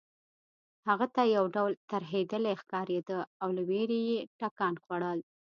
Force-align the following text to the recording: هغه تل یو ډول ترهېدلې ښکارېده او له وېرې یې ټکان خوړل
هغه 0.87 1.05
تل 1.15 1.27
یو 1.37 1.45
ډول 1.55 1.73
ترهېدلې 1.91 2.53
ښکارېده 2.61 3.19
او 3.41 3.49
له 3.57 3.61
وېرې 3.69 3.99
یې 4.09 4.19
ټکان 4.39 4.73
خوړل 4.83 5.19